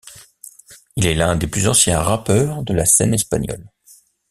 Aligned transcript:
Il 0.95 1.05
est 1.05 1.13
l'un 1.13 1.35
des 1.35 1.45
plus 1.45 1.67
anciens 1.67 2.01
rappeurs 2.01 2.63
de 2.63 2.73
la 2.73 2.87
scène 2.87 3.13
espagnole. 3.13 3.69